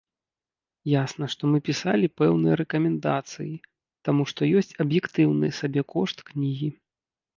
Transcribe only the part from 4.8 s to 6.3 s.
аб'ектыўны сабекошт